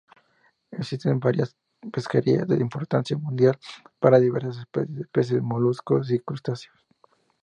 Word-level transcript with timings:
Existen 0.71 1.19
varias 1.19 1.55
pesquerías 1.93 2.47
de 2.47 2.57
importancia 2.59 3.15
mundial 3.19 3.59
para 3.99 4.19
diversas 4.19 4.57
especies 4.57 4.97
de 4.97 5.05
peces, 5.05 5.43
moluscos 5.43 6.09
y 6.09 6.17
crustáceos. 6.17 6.83